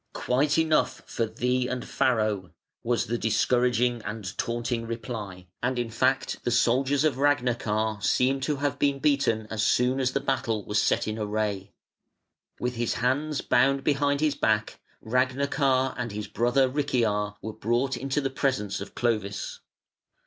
[0.13, 2.53] "Quite enough for thee and Farro",
[2.83, 8.55] was the discouraging and taunting reply: and in fact the soldiers of Ragnachar seem to
[8.55, 11.71] have been beaten as soon as the battle was set in array.
[12.59, 18.21] With his hands bound behind his back, Ragnachar and his brother Richiar were brought into
[18.21, 19.59] the presence of Clovis.